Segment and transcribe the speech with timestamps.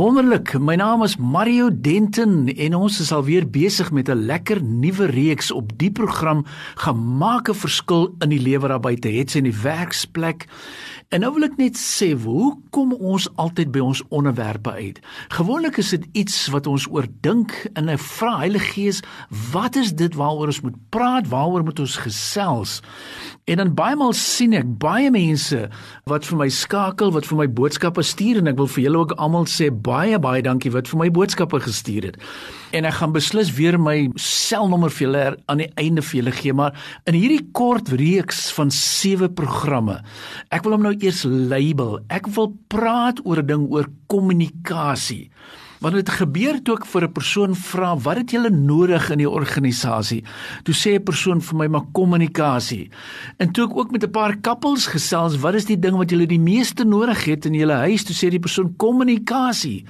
[0.00, 0.54] Wonderlik.
[0.56, 5.50] My naam is Mario Denton en ons is alweer besig met 'n lekker nuwe reeks
[5.50, 9.62] op die program Gemaak 'n verskil in die lewe daar buite, het sy in die
[9.62, 10.48] werksplek.
[11.10, 15.00] En nou wil ek net sê, hoe kom ons altyd by ons onderwerpe uit?
[15.28, 19.02] Gewoonlik is dit iets wat ons oordink en 'n vra Heilige Gees,
[19.52, 21.28] wat is dit waaroor ons moet praat?
[21.28, 22.80] Waaroor moet ons gesels?
[23.44, 25.68] En dan baie maal sien ek baie mense
[26.04, 29.16] wat vir my skakel, wat vir my boodskappe stuur en ek wil vir julle ook
[29.18, 32.18] almal sê baie baie dankie wat vir my boodskappe gestuur het.
[32.76, 36.54] En ek gaan beslis weer my selnommer vir julle aan die einde vir julle gee,
[36.54, 36.76] maar
[37.10, 39.98] in hierdie kort reeks van 7 programme.
[40.54, 41.98] Ek wil hom nou eers label.
[42.08, 45.30] Ek wil praat oor 'n ding oor kommunikasie.
[45.80, 49.30] Want dit gebeur toe ek vir 'n persoon vra, "Wat het julle nodig in die
[49.30, 50.24] organisasie?"
[50.64, 52.90] Toe sê 'n persoon vir my, "Maar kommunikasie."
[53.38, 56.26] En toe ek ook met 'n paar kappels gesels, "Wat is die ding wat julle
[56.26, 59.84] die meeste nodig het in julle huis?" Toe sê die persoon, "Kommunikasie."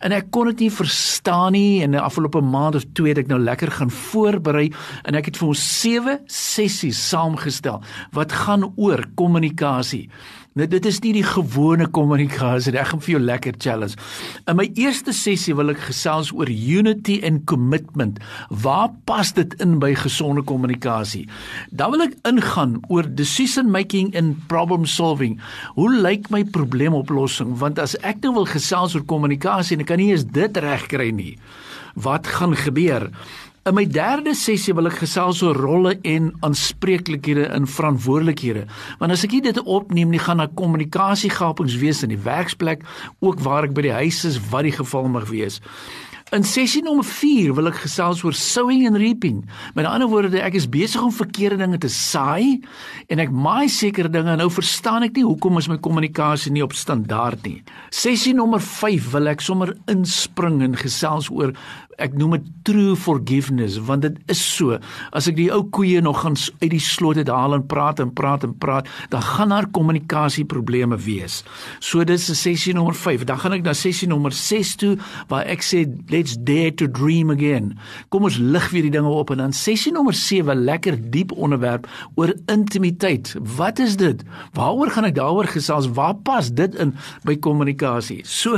[0.00, 3.26] En ek kon dit nie verstaan nie en die afgelope maand of twee het ek
[3.26, 4.72] nou lekker gaan voorberei
[5.04, 10.08] en ek het vir ons sewe sessies saamgestel wat gaan oor kommunikasie.
[10.58, 12.80] Nou dit is nie die gewone kommunikasie nie.
[12.82, 13.94] Ek gaan vir jou lekker challenge.
[14.50, 18.18] In my eerste sessie wil ek gesels oor unity and commitment.
[18.50, 21.28] Waar pas dit in by gesonde kommunikasie?
[21.70, 25.38] Dan wil ek ingaan oor decision making and problem solving.
[25.78, 27.54] Hoe lyk my probleemoplossing?
[27.62, 31.12] Want as ek nou wil gesels oor kommunikasie en ek kan nie eens dit regkry
[31.14, 31.36] nie.
[31.94, 33.06] Wat gaan gebeur?
[33.70, 38.64] In my derde sessie wil ek gesels oor rolle en aanspreeklikhede in verantwoordelikhede.
[38.98, 42.82] Want as ek dit opneem, nie gaan daar kommunikasiegapings wees in die werksplek,
[43.22, 45.60] ook waar ek by die huis is, wat die geval mag wees.
[46.34, 49.40] In sessie nommer 4 wil ek gesels oor sowing and reaping.
[49.74, 52.60] Met ander woorde, ek is besig om verkeerde dinge te saai
[53.10, 54.36] en ek maai sekere dinge.
[54.38, 57.56] Nou verstaan ek nie hoekom is my kommunikasie nie op standaard nie.
[57.90, 61.54] Sessie nommer 5 wil ek sommer inspring en gesels oor
[62.02, 64.78] ek noem dit true forgiveness want dit is so
[65.16, 68.12] as ek die ou koeie nog gaan uit die slot uit haal en praat en
[68.16, 71.40] praat en praat dan gaan daar kommunikasie probleme wees.
[71.80, 73.24] So dis sessie nommer 5.
[73.28, 74.92] Dan gaan ek na sessie nommer 6 toe
[75.30, 77.72] waar ek sê let's dare to dream again.
[78.12, 81.88] Kom ons lig weer die dinge op en dan sessie nommer 7 lekker diep onderwerp
[82.20, 83.34] oor intimiteit.
[83.56, 84.22] Wat is dit?
[84.56, 85.90] Waaroor gaan ek daaroor gesels?
[85.96, 86.94] Waar pas dit in
[87.26, 88.20] by kommunikasie?
[88.28, 88.56] So,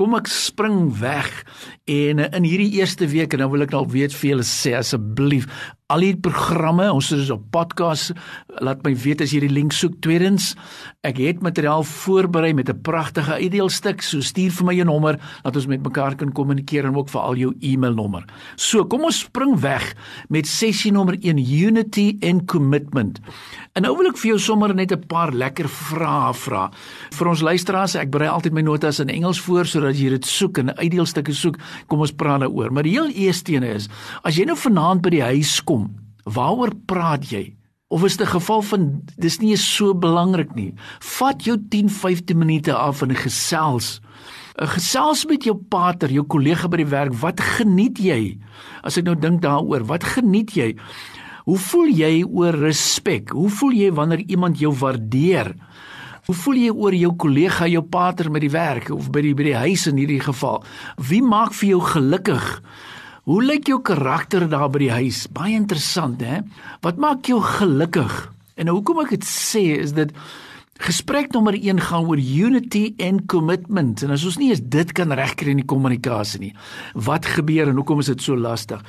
[0.00, 1.30] kom ek spring weg
[1.90, 5.48] en in hierdie eerste week en nou wil ek dalk weet vir julle sê asseblief
[5.90, 8.12] al die programme, ons is op podcast,
[8.62, 9.96] laat my weet as jy die link soek.
[10.04, 10.52] Tweedens,
[11.06, 15.56] ek het materiaal voorberei met 'n pragtige uitdeelstuk, so stuur vir my jou nommer dat
[15.56, 18.24] ons met mekaar kan kommunikeer en ook vir al jou e-mailnommer.
[18.56, 19.94] So, kom ons spring weg
[20.28, 23.20] met sessie nommer 1, Unity and Commitment.
[23.74, 26.70] En nou wil ek vir jou sommer net 'n paar lekker vrae vra.
[27.10, 30.58] Vir ons luisteraars, ek berei altyd my notas in Engels voor sodat jy dit soek
[30.58, 31.56] en uitdeelstukke soek.
[31.86, 32.72] Kom ons praat daaroor.
[32.72, 33.88] Maar die heel eerste een is,
[34.22, 35.79] as jy nou vanaand by die huis kom
[36.30, 37.56] Waaroor praat jy?
[37.90, 40.74] Of is dit 'n geval van dis nie so belangrik nie.
[41.00, 44.00] Vat jou 10-15 minute af en gesels.
[44.60, 47.12] 'n Gesels met jou pater, jou kollega by die werk.
[47.12, 48.38] Wat geniet jy?
[48.82, 50.76] As ek nou dink daaroor, wat geniet jy?
[51.44, 53.30] Hoe voel jy oor respek?
[53.30, 55.54] Hoe voel jy wanneer iemand jou waardeer?
[56.26, 59.42] Hoe voel jy oor jou kollega, jou pater met die werk of by die by
[59.42, 60.62] die huis in hierdie geval?
[61.08, 62.62] Wie maak vir jou gelukkig?
[63.28, 65.26] Hoe lyk jou karakter daar by die huis?
[65.28, 66.40] Baie interessant, hè?
[66.80, 68.14] Wat maak jou gelukkig?
[68.56, 70.14] En nou hoekom ek dit sê is dit
[70.80, 74.00] gesprek nommer 1 gaan oor unity and commitment.
[74.00, 76.54] En as ons nie eens dit kan regkry in die kommunikasie nie,
[76.96, 78.80] wat gebeur en hoekom is dit so lastig?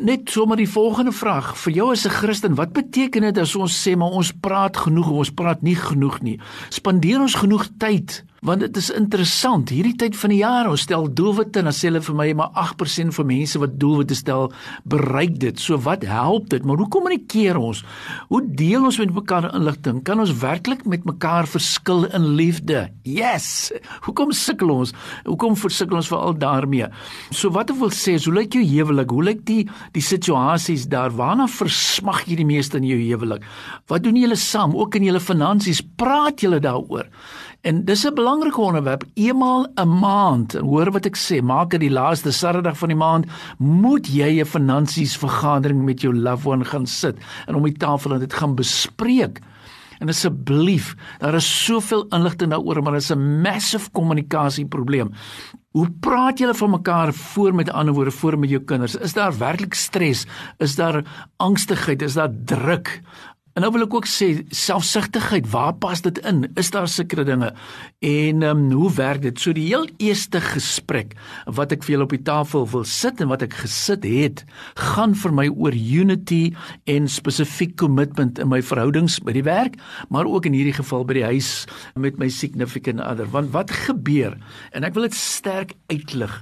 [0.00, 3.72] Net sommer die volgende vraag vir jou as 'n Christen, wat beteken dit as ons
[3.72, 6.38] sê maar ons praat genoeg of ons praat nie genoeg nie?
[6.68, 9.68] Spandeer ons genoeg tyd want dit is interessant.
[9.68, 12.54] Hierdie tyd van die jaar ons stel doelwitte en dan sê hulle vir my maar
[12.62, 14.48] 8% van mense wat doelwitte stel
[14.88, 15.60] bereik dit.
[15.60, 16.64] So wat help dit?
[16.64, 17.82] Maar hoe kommunikeer ons?
[18.30, 20.00] Hoe deel ons met mekaar inligting?
[20.08, 22.86] Kan ons werklik met mekaar verskil in liefde?
[23.04, 23.70] Yes!
[24.06, 24.94] Hoekom sukkel ons?
[25.28, 26.88] Hoekom versukkel ons veral daarmee?
[27.28, 29.12] So wat ek wil sê is hoe lyk jou huwelik?
[29.12, 29.60] Hoe lyk die
[29.92, 31.12] die situasies daar?
[31.12, 33.44] Waarna versmag jy die meeste in jou huwelik?
[33.92, 34.72] Wat doen julle saam?
[34.80, 37.10] Ook in julle finansies praat julle daaroor
[37.60, 39.04] En dis 'n belangrike onderwerp.
[39.14, 43.26] Eenmaal 'n maand, hoor wat ek sê, maak dit die laaste Saterdag van die maand,
[43.58, 47.16] moet jy 'n finansies vergadering met jou loved one gaan sit
[47.46, 49.40] en om die tafel en dit gaan bespreek.
[49.98, 55.12] En asseblief, daar is soveel inligting daaroor, maar dit is 'n massive kommunikasieprobleem.
[55.70, 58.96] Hoe praat julle van mekaar voor met ander woorde voor met jou kinders?
[58.96, 60.26] Is daar werklik stres?
[60.58, 61.04] Is daar
[61.36, 62.02] angstigheid?
[62.02, 63.00] Is daar druk?
[63.60, 64.26] En nou wil ek ook sê
[64.56, 66.46] selfsugtigheid, waar pas dit in?
[66.56, 67.50] Is daar sekere dinge?
[68.00, 69.36] En ehm um, hoe werk dit?
[69.36, 71.12] So die heel eerste gesprek
[71.44, 74.40] wat ek vir julle op die tafel wil sit en wat ek gesit het,
[74.80, 76.54] gaan vir my oor unity
[76.88, 79.76] en spesifiek commitment in my verhoudings by die werk,
[80.08, 81.50] maar ook in hierdie geval by die huis
[82.00, 83.28] met my significant other.
[83.28, 84.38] Want wat gebeur?
[84.72, 86.32] En ek wil dit sterk uitlig.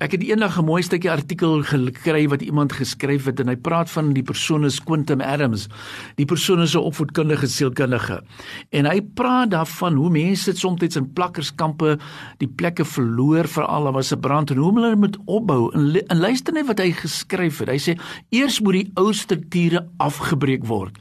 [0.00, 3.92] Ek het eendag 'n mooi stukkie artikel gekry wat iemand geskryf het en hy praat
[3.92, 5.68] van die persoon is Quentin Adams.
[6.16, 8.22] Die persoon persoon is 'n opvoedkundige sielkundige.
[8.70, 11.98] En hy praat daarvan hoe mense dit soms in plakkerskampe
[12.38, 15.72] die plekke verloor vir al was 'n brand en hoe hulle moet opbou.
[15.72, 17.68] En, en luister net wat hy geskryf het.
[17.68, 17.98] Hy sê
[18.30, 20.98] eers moet die ou strukture afgebreek word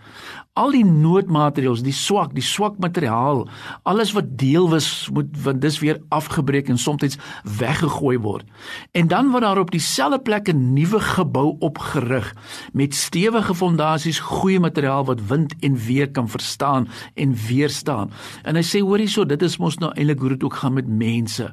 [0.59, 3.45] al die noodmateriaal, die swak, die swak materiaal,
[3.87, 7.15] alles wat deel was moet want dis weer afgebreek en soms
[7.57, 8.47] weggegooi word.
[8.91, 12.35] En dan word daar op dieselfde plek 'n nuwe gebou opgerig
[12.73, 18.11] met stewige fondasies, goeie materiaal wat wind en weer kan verstaan en weerstaan.
[18.43, 20.87] En hy sê hoor hierso, dit is mos nou eintlik hoe dit ook gaan met
[20.87, 21.51] mense.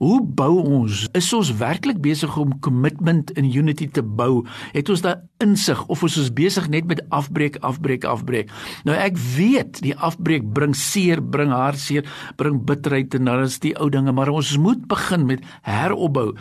[0.00, 1.04] Hoe bou ons?
[1.16, 4.44] Is ons werklik besig om commitment in unity te bou?
[4.72, 8.52] Het ons daai insig of is ons besig net met afbreek, afbreek, afbreek?
[8.86, 12.06] Nou ek weet die afbreek bring seer, bring hartseer,
[12.40, 16.32] bring bitterheid en dan is die ou dinge, maar ons moet begin met heropbou,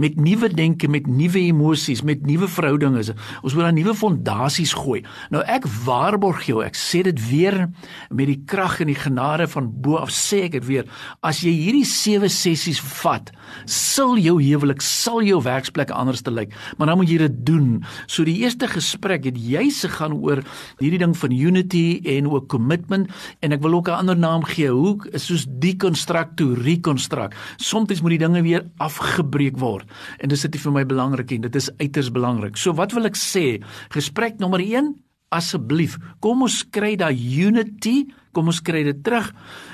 [0.00, 3.14] met nuwe denke, met nuwe emosies, met nuwe verhoudinge.
[3.42, 5.04] Ons moet 'n nuwe fondasies gooi.
[5.30, 7.68] Nou ek waarborg jou, ek sê dit weer
[8.10, 10.84] met die krag en die genade van bo af sê ek dit weer,
[11.22, 13.30] as jy hierdie 7 sessies vat,
[13.70, 16.54] sal jou huwelik, sal jou werksplek anders te lyk.
[16.78, 17.68] Maar dan moet jy dit doen.
[18.06, 20.42] So die eerste gesprek het jy se gaan oor
[20.80, 23.10] hierdie ding van unity en ook commitment
[23.44, 24.70] en ek wil ook 'n ander naam gee.
[24.72, 27.36] Hoe is soos deconstruct to reconstruct.
[27.56, 29.88] Soms moet die dinge weer afgebreek word.
[30.18, 32.56] En dis dit vir my belangrik en dit is uiters belangrik.
[32.56, 33.62] So wat wil ek sê?
[33.90, 34.94] Gesprek nommer 1
[35.34, 38.04] Asseblief, kom ons kry daai unity,
[38.36, 39.32] kom ons kry dit terug.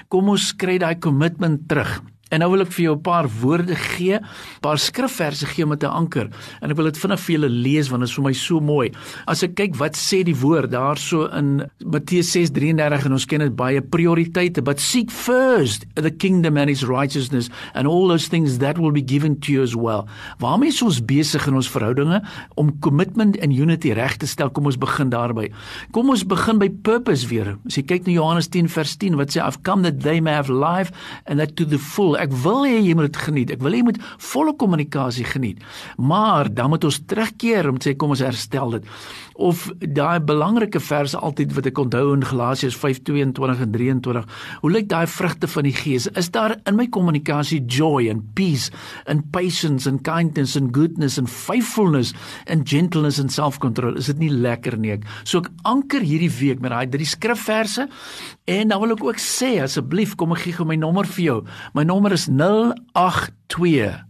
[0.08, 2.00] Kom ons kry daai commitment terug.
[2.30, 4.24] En nou wil ek vir jou 'n paar woorde gee, 'n
[4.60, 6.30] paar skrifverse gee met 'n anker.
[6.62, 8.92] En ek wil dit vinnig vir julle lees want dit is vir my so mooi.
[9.26, 13.56] As ek kyk wat sê die woord daarso in Matteus 6:33 en ons ken dit
[13.56, 18.78] baie prioriteite, but seek first the kingdom and his righteousness and all those things that
[18.78, 20.06] will be given to you as well.
[20.38, 22.22] Waarmee is ons besig in ons verhoudinge
[22.54, 24.50] om commitment and unity reg te stel?
[24.50, 25.50] Kom ons begin daarby.
[25.92, 27.56] Kom ons begin by purpose weer.
[27.66, 30.32] As jy kyk na Johannes 10 vers 10 wat sê I've come that they may
[30.32, 30.92] have life
[31.26, 33.54] and that to the full ek wil hê jy moet dit geniet.
[33.54, 34.00] Ek wil hê jy moet
[34.30, 35.64] volle kommunikasie geniet.
[35.96, 38.88] Maar dan moet ons terugkeer om te sê kom ons herstel dit.
[39.40, 44.26] Of daai belangrike verse altyd wat ek onthou in Galasiërs 5:22 en 23.
[44.60, 46.06] Hoe lyk daai vrugte van die Gees?
[46.20, 48.70] Is daar in my kommunikasie joy and peace
[49.06, 52.12] and patience and kindness and goodness and faithfulness
[52.46, 53.96] and gentleness and self-control?
[53.96, 55.08] Is dit nie lekker nie ek?
[55.24, 57.88] So ek anker hierdie week met daai drie skrifverse
[58.50, 61.38] en dan wil ek ook sê asseblief kom ek gee gou my nommer vir jou.
[61.74, 62.26] My nommer nommer is
[62.92, 64.02] 082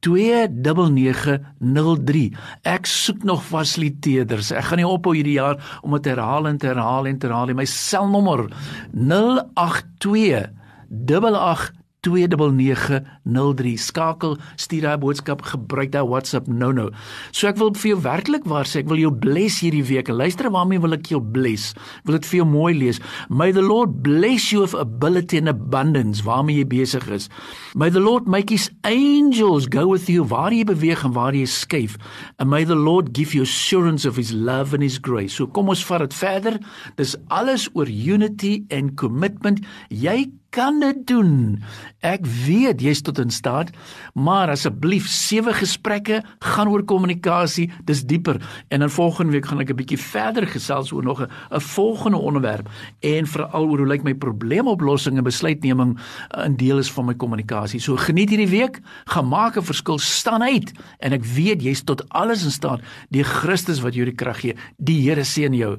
[0.00, 2.36] 8903.
[2.62, 4.52] Ek soek nog fasiliteerders.
[4.54, 7.54] Ek gaan nie ophou hierdie jaar om dit herhaal en herhaal en herhaal.
[7.54, 8.46] My selnommer
[8.94, 10.46] 082
[10.88, 16.88] 88 29903 skakel stuur daai boodskap gebruik daai WhatsApp nou nou.
[17.32, 20.10] So ek wil vir jou werklik waar sê ek wil jou bless hierdie week.
[20.12, 21.74] Luister waarmee wil ek jou bless?
[22.06, 23.02] Wil dit vir jou mooi lees.
[23.28, 27.28] May the Lord bless you with ability and abundance waarmee jy besig is.
[27.74, 31.46] May the Lord make his angels go with you waar jy beweeg en waar jy
[31.50, 31.98] skuif.
[32.38, 35.34] And may the Lord give you assurance of his love and his grace.
[35.34, 36.58] So kom ons vat dit verder.
[36.96, 39.64] Dis alles oor unity and commitment.
[39.90, 41.58] Jy kan dit doen.
[42.00, 43.72] Ek weet jy's tot in staat,
[44.14, 48.40] maar asseblief sewe gesprekke gaan oor kommunikasie, dis dieper.
[48.72, 52.68] En dan volgende week gaan ek 'n bietjie verder gesels oor nog 'n volgende onderwerp
[53.00, 55.98] en veral oor hoe lyk my probleemoplossing en besluitneming
[56.44, 57.80] in deel is van my kommunikasie.
[57.80, 62.08] So geniet hierdie week, gaan maak 'n verskil, staan uit en ek weet jy's tot
[62.08, 64.54] alles in staat deur Christus wat jou die krag gee.
[64.76, 65.78] Die Here seën jou.